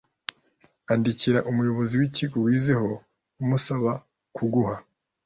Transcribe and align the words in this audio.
Andikira 0.93 1.39
umuyobozi 1.49 1.93
w’ikigo 1.99 2.37
wizeho 2.45 2.89
umusaba 3.41 3.91
kuguha 4.35 4.75